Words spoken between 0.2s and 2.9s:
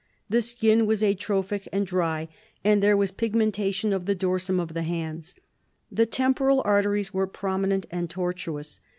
The skin was atrophic and dry, and